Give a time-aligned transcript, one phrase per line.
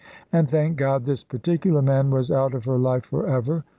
[0.33, 3.63] And, thank God, this particular man was out of her life for ever.